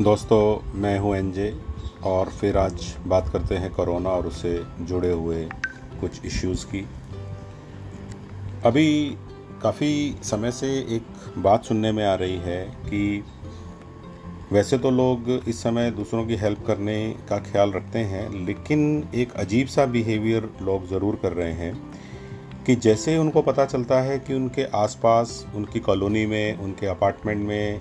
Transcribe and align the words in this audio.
दोस्तों, 0.00 0.72
मैं 0.80 0.98
हूँ 0.98 1.14
एनजे 1.16 1.52
और 2.04 2.28
फिर 2.30 2.56
आज 2.58 2.84
बात 3.06 3.28
करते 3.28 3.54
हैं 3.54 3.70
कोरोना 3.70 4.10
और 4.10 4.26
उससे 4.26 4.52
जुड़े 4.80 5.10
हुए 5.12 5.42
कुछ 6.00 6.24
इश्यूज़ 6.26 6.64
की। 6.66 6.80
अभी 8.64 9.16
काफ़ी 9.62 10.16
समय 10.22 10.50
से 10.50 10.68
एक 10.96 11.06
बात 11.38 11.64
सुनने 11.64 11.90
में 11.92 12.04
आ 12.04 12.14
रही 12.14 12.36
है 12.36 12.64
कि 12.86 13.24
वैसे 14.52 14.78
तो 14.78 14.90
लोग 14.90 15.28
इस 15.48 15.62
समय 15.62 15.90
दूसरों 15.90 16.24
की 16.26 16.36
हेल्प 16.36 16.64
करने 16.66 16.98
का 17.28 17.38
ख्याल 17.42 17.72
रखते 17.72 17.98
हैं, 17.98 18.28
लेकिन 18.46 19.08
एक 19.14 19.32
अजीब 19.34 19.66
सा 19.66 19.86
बिहेवियर 19.88 20.50
लोग 20.62 20.88
ज़रूर 20.88 21.18
कर 21.22 21.32
रहे 21.32 21.52
हैं 21.52 21.74
कि 22.66 22.76
जैसे 22.78 23.12
ही 23.12 23.18
उनको 23.18 23.42
पता 23.42 23.66
चलता 23.66 24.00
है 24.00 24.18
कि 24.18 24.34
उनके 24.34 24.64
आसपास, 24.76 25.46
उनकी 25.54 25.80
कॉलोनी 25.80 26.26
में, 26.26 26.58
उनके 26.58 26.86
अपार्टमेंट 26.86 27.46
में 27.48 27.80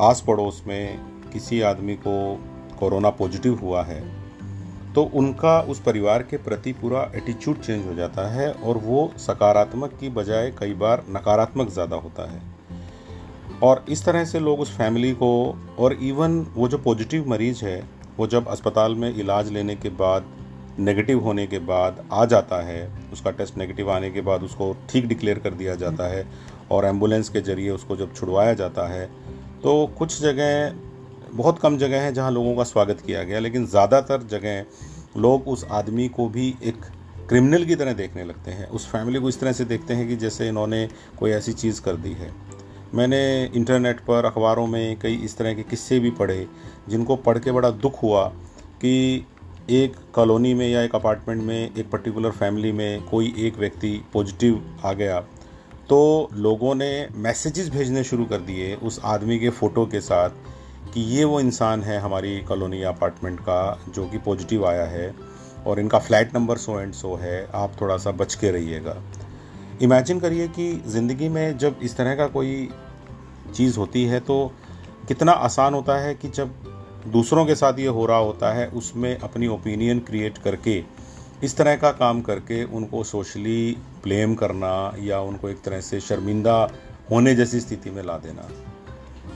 आस 0.00 0.24
पड़ोस 0.26 0.62
में 0.66 1.12
किसी 1.32 1.60
आदमी 1.60 1.94
को 1.96 2.14
कोरोना 2.78 3.10
पॉजिटिव 3.10 3.54
हुआ 3.54 3.82
है 3.82 4.00
तो 4.94 5.02
उनका 5.14 5.60
उस 5.60 5.80
परिवार 5.80 6.22
के 6.22 6.36
प्रति 6.36 6.72
पूरा 6.72 7.10
एटीट्यूड 7.14 7.60
चेंज 7.60 7.86
हो 7.86 7.94
जाता 7.94 8.28
है 8.32 8.50
और 8.52 8.78
वो 8.78 9.12
सकारात्मक 9.18 9.96
की 10.00 10.08
बजाय 10.08 10.50
कई 10.58 10.74
बार 10.74 11.04
नकारात्मक 11.10 11.70
ज़्यादा 11.70 11.96
होता 11.96 12.30
है। 12.30 12.40
और 13.62 13.84
इस 13.88 14.04
तरह 14.04 14.24
से 14.24 14.40
लोग 14.40 14.60
उस 14.60 14.76
फैमिली 14.76 15.12
को 15.12 15.32
और 15.78 15.92
इवन 16.02 16.38
वो 16.54 16.68
जो 16.68 16.78
पॉजिटिव 16.78 17.28
मरीज़ 17.28 17.64
है, 17.64 17.82
वो 18.18 18.26
जब 18.26 18.48
अस्पताल 18.48 18.94
में 18.94 19.14
इलाज 19.14 19.50
लेने 19.50 19.76
के 19.76 19.88
बाद 19.88 20.26
नेगेटिव 20.78 21.20
होने 21.20 21.46
के 21.46 21.58
बाद 21.58 22.04
आ 22.12 22.24
जाता 22.24 22.62
है, 22.62 22.90
उसका 23.12 23.30
टेस्ट 23.30 23.58
नेगेटिव 23.58 23.90
आने 23.90 24.10
के 24.10 24.20
बाद 24.20 24.42
उसको 24.42 24.76
ठीक 24.90 25.06
डिक्लेयर 25.06 25.38
कर 25.38 25.54
दिया 25.54 25.74
जाता 25.74 26.08
है 26.08 26.26
और 26.70 26.84
एंबुलेंस 26.84 27.28
के 27.28 27.40
ज़रिए 27.40 27.70
उसको 27.70 27.96
जब 27.96 28.14
छुड़वाया 28.14 28.54
जाता 28.54 28.86
है 28.88 29.06
तो 29.62 29.86
कुछ 29.98 30.20
जगह 30.20 30.91
बहुत 31.34 31.58
कम 31.58 31.76
जगह 31.78 32.00
हैं 32.02 32.12
जहाँ 32.14 32.30
लोगों 32.30 32.54
का 32.56 32.64
स्वागत 32.64 33.00
किया 33.00 33.22
गया, 33.24 33.38
लेकिन 33.38 33.66
ज़्यादातर 33.66 34.22
जगह 34.22 35.20
लोग 35.20 35.46
उस 35.48 35.64
आदमी 35.70 36.08
को 36.08 36.28
भी 36.28 36.54
एक 36.62 36.84
क्रिमिनल 37.28 37.64
की 37.64 37.74
तरह 37.74 37.92
देखने 37.92 38.24
लगते 38.24 38.50
हैं। 38.50 38.68
उस 38.68 38.86
फैमिली 38.88 39.20
को 39.20 39.28
इस 39.28 39.40
तरह 39.40 39.52
से 39.52 39.64
देखते 39.64 39.94
हैं 39.94 40.08
कि 40.08 40.16
जैसे 40.16 40.48
इन्होंने 40.48 40.88
कोई 41.18 41.30
ऐसी 41.30 41.52
चीज़ 41.52 41.80
कर 41.82 41.96
दी 41.96 42.12
है। 42.12 42.30
मैंने 42.94 43.22
इंटरनेट 43.46 44.00
पर 44.00 44.24
अखबारों 44.24 44.66
में 44.66 44.98
कई 45.00 45.14
इस 45.14 45.36
तरह 45.38 45.54
के 45.54 45.62
किस्से 45.62 45.98
भी 46.00 46.10
पढ़े, 46.12 46.46
जिनको 46.88 47.16
पढ़ 47.18 47.38
के 47.38 47.52
बड़ा 47.52 47.70
दुख 47.70 48.02
हुआ 48.02 48.26
कि 48.80 49.26
एक 49.70 49.96
कॉलोनी 50.14 50.54
में 50.54 50.68
या 50.68 50.82
एक 50.82 50.94
अपार्टमेंट 50.94 51.42
में, 51.42 51.74
एक 51.76 51.90
पर्टिकुलर 51.90 52.30
फैमिली 52.32 52.72
में 52.72 53.02
कोई 53.02 53.34
एक 53.38 53.58
व्यक्ति 53.58 54.00
पॉजिटिव 54.12 54.62
आ 54.84 54.92
गया। 54.92 55.20
तो 55.88 56.30
लोगों 56.34 56.74
ने 56.74 57.08
मैसेजेस 57.16 57.68
भेजने 57.70 58.04
शुरू 58.04 58.24
कर 58.24 58.40
दिए 58.42 58.74
उस 58.76 59.00
आदमी 59.04 59.38
के 59.38 59.50
फ़ोटो 59.50 59.86
के 59.86 60.00
साथ 60.00 60.30
कि 60.94 61.00
ये 61.00 61.24
वो 61.24 61.40
इंसान 61.40 61.82
है 61.82 61.98
हमारी 61.98 62.40
कॉलोनी 62.40 62.82
अपार्टमेंट 62.84 63.40
का, 63.40 63.78
जो 63.88 64.06
कि 64.06 64.18
पॉजिटिव 64.18 64.66
आया 64.66 64.84
है 64.86 65.14
और 65.66 65.80
इनका 65.80 65.98
flat 65.98 66.34
number 66.34 66.56
so 66.56 66.80
and 66.80 66.92
so 66.94 67.14
है, 67.16 67.48
आप 67.54 67.76
थोड़ा 67.80 67.96
सा 67.96 68.10
बच 68.12 68.34
के 68.34 68.50
रहिएगा। 68.50 68.96
इमेजिन 69.82 70.20
करिए 70.20 70.48
कि 70.48 70.72
ज़िंदगी 70.86 71.28
में 71.28 71.58
जब 71.58 71.78
इस 71.82 71.96
तरह 71.96 72.14
का 72.14 72.26
कोई 72.28 72.68
चीज़ 73.54 73.78
होती 73.78 74.04
है 74.04 74.20
तो 74.20 74.52
कितना 75.08 75.32
आसान 75.32 75.74
होता 75.74 75.98
है 75.98 76.14
कि 76.14 76.28
जब 76.28 76.54
दूसरों 77.06 77.44
के 77.46 77.54
साथ 77.54 77.78
ये 77.78 77.86
हो 77.86 78.04
रहा 78.06 78.18
होता 78.18 78.52
है, 78.52 78.66
उसमें 78.68 79.18
अपनी 79.18 79.46
ओपिनियन 79.46 79.98
क्रिएट 80.00 80.38
करके, 80.38 80.82
इस 81.44 81.56
तरह 81.56 81.76
का 81.76 81.90
काम 81.92 82.20
करके 82.22 82.62
उनको 82.64 83.02
सोशली 83.04 83.76
ब्लेम 84.04 84.34
करना 84.34 84.94
या 84.98 85.20
उनको 85.20 85.48
एक 85.48 85.62
तरह 85.62 85.80
से 85.80 86.00
शर्मिंदा 86.00 86.54
होने 87.10 87.34
जैसी 87.34 87.60
स्थिति 87.60 87.90
में 87.90 88.02
ला 88.02 88.16
देना। 88.18 88.48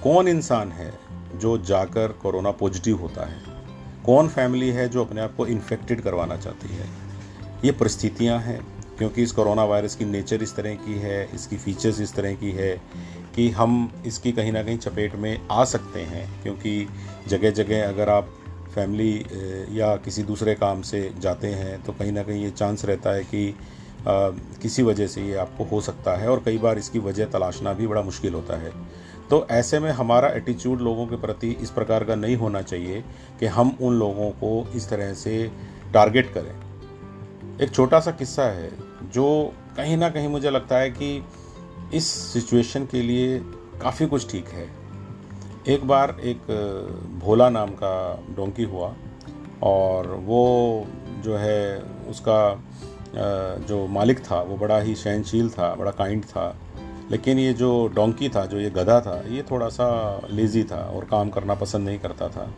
कौन 0.02 0.28
इंसान 0.28 0.72
है? 0.72 0.92
जो 1.34 1.58
जाकर 1.58 2.12
कोरोना 2.12 2.50
पॉजिटिव 2.50 2.96
होता 2.96 3.26
है 3.26 3.42
कौन 4.06 4.28
फैमिली 4.28 4.68
है 4.68 4.88
जो 4.88 5.04
अपने 5.04 5.20
आप 5.20 5.34
को 5.36 5.46
इन्फेक्टेड 5.46 6.00
करवाना 6.00 6.36
चाहती 6.36 6.68
है? 6.68 6.86
ये 7.64 7.72
परिस्थितियाँ 7.72 8.38
हैं 8.40 8.60
क्योंकि 8.98 9.22
इस 9.22 9.32
कोरोना 9.32 9.64
वायरस 9.64 9.94
की 9.94 10.04
नेचर 10.04 10.42
इस 10.42 10.56
तरह 10.56 10.74
की 10.74 10.94
है 10.94 11.28
इसकी 11.34 11.56
फीचर्स 11.56 12.00
इस 12.00 12.14
तरह 12.14 12.34
की 12.34 12.50
है 12.50 12.82
कि 13.34 13.50
हम 13.50 14.02
इसकी 14.06 14.32
कहीं 14.32 14.52
ना 14.52 14.62
कहीं 14.62 14.78
चपेट 14.78 15.14
में 15.14 15.46
आ 15.50 15.64
सकते 15.64 16.00
हैं 16.00 16.42
क्योंकि 16.42 16.88
जगह 17.28 17.50
जगह 17.50 17.88
अगर 17.88 18.08
आप 18.08 18.28
फैमिली 18.74 19.26
या 19.70 19.96
किसी 19.96 20.22
दूसरे 20.22 20.54
काम 20.54 20.82
से 20.82 21.12
जाते 21.20 21.46
हैं 21.46 21.82
तो 21.82 21.92
कहीं 21.92 22.12
ना 22.12 22.22
कहीं 22.22 22.44
ये 22.44 22.50
चांस 22.50 22.84
रहता 22.84 23.10
है 23.10 23.24
कि 23.24 23.48
आ, 23.50 24.30
किसी 24.62 24.82
वजह 24.82 25.06
से 25.06 25.22
ये 25.22 25.34
आपको 25.34 25.64
हो 25.64 25.80
सकता 25.80 26.16
है 26.16 26.28
और 26.30 26.42
कई 26.44 26.58
बार 26.58 26.78
इसकी 26.78 26.98
वजह 26.98 27.24
तलाशना 27.24 27.72
भी 27.72 27.86
बड़ा 27.86 28.02
मुश्किल 28.02 28.34
होता 28.34 28.56
है। 28.56 28.72
तो 29.30 29.46
ऐसे 29.50 29.78
में 29.80 29.90
हमारा 29.90 30.28
एटीट्यूड 30.28 30.80
लोगों 30.80 31.06
के 31.06 31.16
प्रति 31.16 31.50
इस 31.52 31.70
प्रकार 31.70 32.04
का 32.04 32.14
नहीं 32.14 32.36
होना 32.36 32.62
चाहिए 32.62 33.04
कि 33.40 33.46
हम 33.46 33.76
उन 33.80 33.94
लोगों 33.94 34.30
को 34.32 34.68
इस 34.74 34.88
तरह 34.90 35.12
से 35.14 35.50
टारगेट 35.94 36.32
करें। 36.34 36.54
एक 37.60 37.70
छोटा 37.70 38.00
सा 38.00 38.10
किस्सा 38.10 38.44
है, 38.44 38.70
जो 39.04 39.52
कहीं 39.76 39.96
ना 39.96 40.08
कहीं 40.10 40.28
मुझे 40.28 40.50
लगता 40.50 40.78
है 40.78 40.90
कि 40.90 41.24
इस 41.94 42.06
सिचुएशन 42.06 42.86
के 42.86 43.02
लिए 43.02 43.38
काफ़ी 43.82 44.06
कुछ 44.06 44.30
ठीक 44.30 44.48
है। 44.48 44.68
एक 45.68 45.86
बार 45.88 46.16
एक 46.20 46.50
भोला 47.22 47.48
नाम 47.50 47.70
का 47.72 48.24
डोंकी 48.36 48.64
हुआ 48.64 48.94
और 49.62 50.06
वो 50.24 50.86
जो 51.24 51.36
है 51.36 51.82
उसका 52.10 52.38
जो 53.58 53.86
मालिक 53.86 54.18
था, 54.20 54.40
वो 54.40 54.56
बड़ा 54.56 54.78
ही 54.78 54.94
सहनशील 54.94 55.48
था, 55.50 55.74
बड़ा 55.74 55.90
काइंड 55.90 56.24
था। 56.24 56.48
लेकिन 57.10 57.38
ये 57.38 57.52
जो 57.54 57.70
डोंकी 57.94 58.28
था, 58.28 58.44
जो 58.46 58.58
ये 58.58 58.70
गधा 58.70 59.00
था, 59.00 59.22
ये 59.28 59.42
थोड़ा 59.50 59.68
सा 59.70 59.88
लेज़ी 60.30 60.62
था 60.64 60.82
और 60.86 61.04
काम 61.04 61.30
करना 61.30 61.54
पसंद 61.54 61.88
नहीं 61.88 61.98
करता 61.98 62.28
था। 62.28 62.50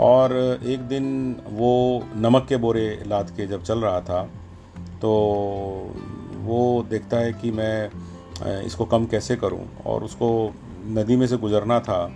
और 0.00 0.32
एक 0.64 0.80
दिन 0.88 1.36
वो 1.50 1.72
नमक 2.16 2.46
के 2.48 2.56
बोरे 2.56 3.02
लाद 3.06 3.30
के 3.30 3.46
जब 3.46 3.62
चल 3.62 3.78
रहा 3.78 4.00
था 4.00 4.22
तो 5.00 5.10
वो 6.42 6.86
देखता 6.90 7.16
है 7.16 7.32
कि 7.32 7.50
मैं 7.50 8.62
इसको 8.62 8.84
कम 8.84 9.04
कैसे 9.06 9.36
करूँ? 9.36 9.66
और 9.86 10.04
उसको 10.04 10.28
नदी 10.88 11.16
में 11.16 11.26
से 11.26 11.36
गुज़रना 11.36 11.78
था 11.80 12.06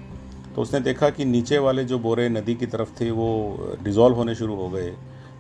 तो 0.54 0.62
उसने 0.62 0.80
देखा 0.80 1.10
कि 1.10 1.24
नीचे 1.24 1.58
वाले 1.58 1.84
जो 1.84 1.98
बोरे 1.98 2.28
नदी 2.28 2.54
की 2.54 2.66
तरफ़ 2.66 2.90
थे, 3.00 3.10
वो 3.10 3.76
डिज़ोल्व 3.82 4.16
होने 4.16 4.34
शुरू 4.34 4.54
हो 4.54 4.68
गए। 4.68 4.92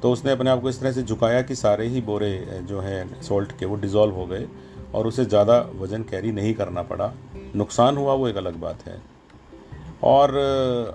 तो 0.02 0.10
उसने 0.12 0.32
अपने 0.32 0.50
आप 0.50 0.60
को 0.62 0.68
इस 0.68 0.80
तरह 0.80 0.92
से 0.92 1.02
झुकाया 1.02 1.42
कि 1.42 1.54
सारे 1.54 1.86
ही 1.88 2.00
बोरे 2.02 2.62
जो 2.62 2.80
हैं 2.80 3.22
सॉल्ट 3.22 3.52
के, 3.58 3.66
वो 3.66 3.76
डिज़ोल्व 3.76 4.14
हो 4.14 4.26
गए। 4.26 4.46
और 4.96 5.06
उसे 5.06 5.24
ज़्यादा 5.24 5.58
वज़न 5.74 6.02
कैरी 6.02 6.32
नहीं 6.32 6.54
करना 6.54 6.82
पड़ा। 6.82 7.12
नुकसान 7.56 7.96
हुआ, 7.96 8.14
वो 8.14 8.28
एक 8.28 8.36
अलग 8.36 8.54
बात 8.54 8.86
है। 8.86 9.00
और 10.02 10.34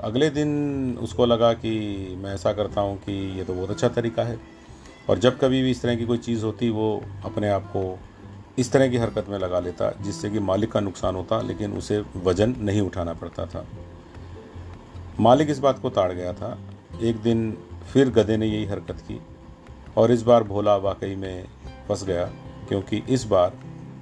अगले 0.04 0.30
दिन 0.30 0.98
उसको 1.02 1.26
लगा 1.26 1.54
कि 1.54 1.72
मैं 2.24 2.34
ऐसा 2.34 2.54
करता 2.54 2.82
हूँ 2.82 2.98
कि 2.98 3.38
ये 3.38 3.44
तो 3.44 3.54
बहुत 3.54 3.72
अच्छा 3.72 3.88
तरीका 3.90 4.24
है। 4.24 4.40
और 5.10 5.20
जब 5.20 5.40
कभी 5.40 5.62
भी 5.62 5.72
इस 5.72 5.82
तरह 5.82 5.96
की 5.96 6.06
कोई 6.06 6.18
चीज़ 6.18 6.46
होती, 6.46 6.70
वो 6.70 7.04
अपने 7.26 7.50
आप 7.50 7.66
को 7.68 8.00
इस 8.58 8.72
तरह 8.72 8.88
की 8.88 8.98
हरकत 8.98 9.26
में 9.30 9.38
लगा 9.40 9.60
लेता, 9.60 9.92
जिससे 10.02 10.30
कि 10.30 10.40
मालिक 10.40 10.72
का 10.72 10.80
नुकसान 10.80 11.16
होता, 11.16 11.42
लेकिन 11.42 11.74
उसे 11.74 12.04
वज़न 12.18 12.56
नहीं 12.60 12.82
उठाना 12.82 13.14
पड़ता 13.14 13.46
था। 13.46 13.66
मालिक 15.20 15.50
इस 15.50 15.60
बात 15.60 15.80
को 15.80 15.90
ताड़ 15.90 16.12
गया 16.12 16.34
था। 16.34 16.58
एक 17.02 17.18
दिन 17.18 17.58
फिर 17.94 18.10
गधे 18.10 18.38
ने 18.38 18.46
यही 18.46 18.66
हरकत 18.66 19.02
की, 19.02 19.22
और 19.98 20.12
इस 20.12 20.22
बार 20.22 20.44
भोला 20.44 20.76
वाकई 20.76 21.16
में 21.16 21.46
फंस 21.88 22.04
गया, 22.04 22.26
क्योंकि 22.68 23.04
इस 23.10 23.24
बार 23.24 23.54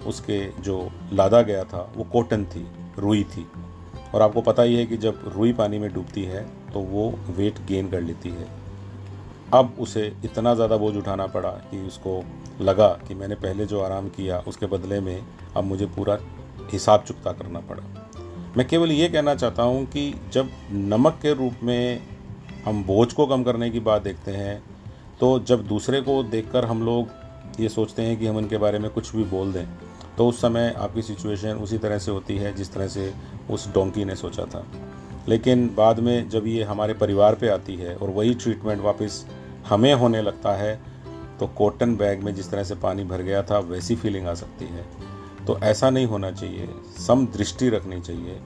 उसके 0.08 0.40
जो 0.62 0.90
लादा 1.14 1.42
गया 1.42 1.64
था, 1.64 1.92
वो 1.96 2.04
कॉटन 2.04 2.46
थी, 2.46 2.66
रुई 3.00 3.24
थी। 3.26 3.46
और 4.14 4.22
आपको 4.22 4.42
पता 4.42 4.64
ही 4.64 4.76
है 4.76 4.86
कि 4.86 4.98
जब 4.98 5.22
रुई 5.36 5.54
पानी 5.54 5.80
में 5.80 5.92
डूबती 5.94 6.24
है 6.24 6.44
तो 6.74 6.80
वो 6.82 7.10
वेट 7.30 7.60
गेन 7.68 7.90
कर 7.90 8.02
लेती 8.02 8.30
है। 8.30 8.48
अब 9.54 9.76
उसे 9.80 10.06
इतना 10.26 10.54
ज़्यादा 10.56 10.78
बोझ 10.78 10.96
उठाना 10.96 11.26
पड़ा 11.28 11.50
कि 11.50 11.86
उसको 11.88 12.22
लगा 12.62 12.88
कि 13.08 13.14
मैंने 13.14 13.36
पहले 13.36 13.66
जो 13.66 13.82
आराम 13.82 14.10
किया, 14.10 14.40
उसके 14.40 14.66
बदले 14.66 15.00
में 15.00 15.22
अब 15.58 15.64
मुझे 15.64 15.86
पूरा 15.86 16.18
हिसाब 16.72 17.04
चुकता 17.04 17.32
करना 17.32 17.60
पड़ा। 17.60 17.84
मैं 18.58 18.68
केवल 18.68 18.92
ये 18.92 19.08
कहना 19.10 19.36
चाहता 19.36 19.64
हूँ 19.64 19.86
कि 19.86 20.14
जब 20.34 20.50
नमक 20.72 21.20
के 21.22 21.34
रूप 21.34 21.64
में 21.64 22.02
हम 22.66 22.84
बोझ 22.84 23.12
को 23.14 23.26
कम 23.28 23.44
करने 23.44 23.70
की 23.70 23.80
बात 23.80 24.02
देखते 24.02 24.32
हैं 24.32 24.62
तो 25.20 25.40
जब 25.40 25.68
दूसरे 25.68 26.02
को 26.02 26.22
देखकर 26.24 26.66
हम 26.66 26.84
लोग 26.84 27.60
ये 27.60 27.70
सोचते 27.70 28.02
हैं 28.02 28.18
कि 28.20 28.28
हम 28.28 28.38
उनके 28.38 28.58
बारे 28.58 28.80
में 28.80 28.90
कुछ 28.92 29.16
भी 29.16 29.24
बोल 29.24 29.54
दें 29.54 29.66
तो 30.20 30.28
उस 30.28 30.42
समय 30.42 30.74
आपकी 30.78 31.02
सिचुएशन 31.02 31.58
उसी 31.58 31.78
तरह 31.78 31.98
से 31.98 32.12
होती 32.12 32.38
है 32.38 32.54
जिस 32.56 32.72
तरह 32.74 32.88
से 32.88 33.14
उस 33.50 33.68
डोंकी 33.74 34.06
ने 34.06 34.16
सोचा 34.16 34.44
था। 34.46 34.66
लेकिन 35.30 35.68
बाद 35.76 36.00
में 36.00 36.30
जब 36.30 36.48
ये 36.48 36.64
हमारे 36.64 36.94
परिवार 36.94 37.36
पे 37.36 37.50
आती 37.50 37.76
है 37.76 37.96
और 37.96 38.10
वही 38.10 38.34
ट्रीटमेंट 38.34 38.82
वापस 38.82 39.26
हमें 39.70 39.94
होने 39.94 40.22
लगता 40.22 40.54
है 40.54 40.76
तो 41.40 41.48
कॉटन 41.48 41.96
बैग 41.96 42.24
में 42.24 42.34
जिस 42.36 42.50
तरह 42.52 42.64
से 42.64 42.76
पानी 42.76 43.04
भर 43.04 43.22
गया 43.22 43.44
था, 43.44 43.60
वैसी 43.60 43.96
फीलिंग 43.96 44.28
आ 44.28 44.34
सकती 44.34 44.66
है। 44.66 44.86
तो 45.48 45.58
ऐसा 45.60 45.90
नहीं 45.90 46.06
होना 46.06 46.32
चाहिए, 46.32 46.68
सम 47.08 47.26
दृष्टि 47.28 47.70
रखनी 47.70 48.02
चाहिए। 48.02 48.38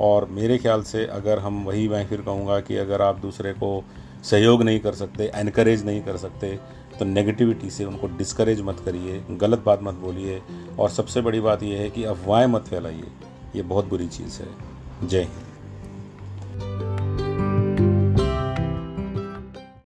और 0.00 0.28
मेरे 0.30 0.58
ख्याल 0.58 0.82
से 0.82 1.04
अगर 1.06 1.38
हम 1.38 1.62
वही 1.64 1.88
मैं 1.88 2.06
फिर 2.06 2.20
कहूँगा 2.20 2.60
कि 2.60 2.76
अगर 2.76 3.02
आप 3.02 3.18
दूसरे 3.18 3.52
को 3.52 3.84
सहयोग 4.24 4.62
नहीं 4.62 4.80
कर 4.80 4.94
सकते 4.94 5.30
एनकरेज 5.34 5.84
नहीं 5.86 6.02
कर 6.02 6.16
सकते 6.16 6.58
तो 6.98 7.04
नेगेटिविटी 7.04 7.70
से 7.70 7.84
उनको 7.84 8.06
डिस्करेज 8.06 8.60
मत 8.60 8.80
करिए, 8.84 9.24
गलत 9.30 9.62
बात 9.66 9.80
मत 9.82 9.94
बोलिए, 9.94 10.42
और 10.78 10.90
सबसे 10.90 11.20
बड़ी 11.20 11.40
बात 11.40 11.62
यह 11.62 11.78
है 11.78 11.90
कि 11.90 12.04
अफवाहें 12.04 12.46
मत 12.46 12.62
फैलाइए। 12.62 13.08
ये 13.56 13.62
बहुत 13.62 13.84
बुरी 13.84 14.08
चीज़ 14.08 14.42
है। 14.42 14.48
जय 15.08 15.20
हिंद। 15.20 15.45